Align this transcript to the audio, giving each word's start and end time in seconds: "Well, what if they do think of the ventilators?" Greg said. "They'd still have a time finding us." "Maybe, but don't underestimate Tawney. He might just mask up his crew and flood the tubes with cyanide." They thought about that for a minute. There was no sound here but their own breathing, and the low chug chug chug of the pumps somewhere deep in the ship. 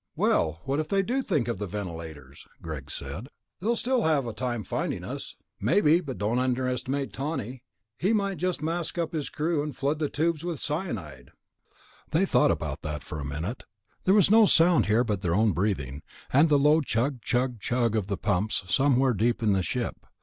"Well, 0.15 0.61
what 0.65 0.79
if 0.79 0.87
they 0.87 1.03
do 1.03 1.21
think 1.21 1.47
of 1.47 1.59
the 1.59 1.67
ventilators?" 1.67 2.47
Greg 2.59 2.89
said. 2.89 3.27
"They'd 3.59 3.77
still 3.77 4.01
have 4.01 4.25
a 4.25 4.33
time 4.33 4.63
finding 4.63 5.03
us." 5.03 5.35
"Maybe, 5.59 6.01
but 6.01 6.17
don't 6.17 6.39
underestimate 6.39 7.13
Tawney. 7.13 7.61
He 7.99 8.11
might 8.11 8.37
just 8.39 8.63
mask 8.63 8.97
up 8.97 9.13
his 9.13 9.29
crew 9.29 9.61
and 9.61 9.77
flood 9.77 9.99
the 9.99 10.09
tubes 10.09 10.43
with 10.43 10.59
cyanide." 10.59 11.29
They 12.09 12.25
thought 12.25 12.49
about 12.49 12.81
that 12.81 13.03
for 13.03 13.19
a 13.19 13.23
minute. 13.23 13.61
There 14.05 14.15
was 14.15 14.31
no 14.31 14.47
sound 14.47 14.87
here 14.87 15.03
but 15.03 15.21
their 15.21 15.35
own 15.35 15.51
breathing, 15.51 16.01
and 16.33 16.49
the 16.49 16.57
low 16.57 16.81
chug 16.81 17.21
chug 17.21 17.59
chug 17.59 17.95
of 17.95 18.07
the 18.07 18.17
pumps 18.17 18.63
somewhere 18.73 19.13
deep 19.13 19.43
in 19.43 19.53
the 19.53 19.61
ship. 19.61 20.07